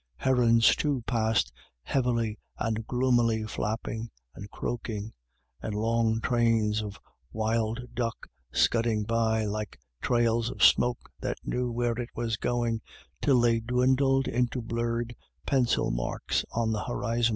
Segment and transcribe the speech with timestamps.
[0.17, 1.53] Herons, too, passed,
[1.83, 5.13] heavily and gloomily flapping and croaking;
[5.61, 6.99] and long trains of
[7.31, 12.81] wild duck, scudding by like trails of smoke that knew where it was going,
[13.21, 17.29] till they dwindled into blurred pencil marks on the horizon.